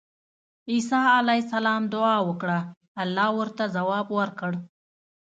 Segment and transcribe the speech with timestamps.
[0.71, 2.59] عيسی عليه السلام دعاء وکړه،
[3.03, 4.51] الله ورته ځواب ورکړ